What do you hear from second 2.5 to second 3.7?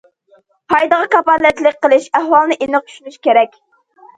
ئېنىق چۈشىنىش كېرەك.